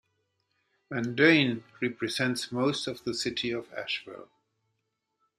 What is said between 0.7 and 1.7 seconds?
Van Duyn